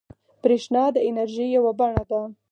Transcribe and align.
برېښنا 0.41 0.83
د 0.95 0.97
انرژۍ 1.07 1.47
یوه 1.57 1.71
بڼه 1.79 2.03
ده. 2.09 2.21